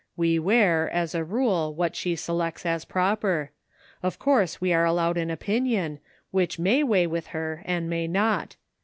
[0.17, 3.51] We wear, as a rule, what she selects as proper.
[4.01, 5.99] Of course we are allowed an opinion,
[6.31, 8.55] which may weigh with her and may not.